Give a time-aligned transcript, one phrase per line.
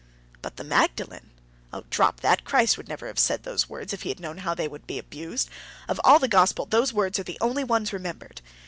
[0.41, 1.29] "But the Magdalen?"
[1.71, 2.43] "Ah, drop that!
[2.43, 4.97] Christ would never have said those words if He had known how they would be
[4.97, 5.47] abused.
[5.87, 8.41] Of all the Gospel those words are the only ones remembered.